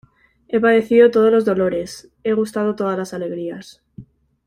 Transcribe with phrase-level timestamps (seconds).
[0.47, 3.83] he padecido todos los dolores, he gustado todas las alegrías: